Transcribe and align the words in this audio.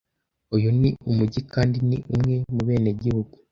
Uyu 0.55 0.69
ni 0.79 0.89
umujyi 1.09 1.41
kandi 1.53 1.75
ndi 1.87 1.97
umwe 2.13 2.35
mubenegihugu, 2.53 3.35